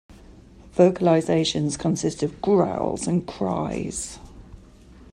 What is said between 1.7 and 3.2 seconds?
consist of growls